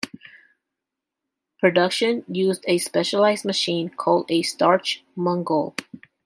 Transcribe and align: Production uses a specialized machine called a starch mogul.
Production 1.59 2.25
uses 2.27 2.63
a 2.65 2.79
specialized 2.79 3.45
machine 3.45 3.89
called 3.89 4.31
a 4.31 4.41
starch 4.41 5.03
mogul. 5.15 5.75